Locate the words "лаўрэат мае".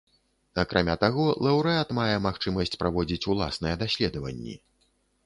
1.47-2.15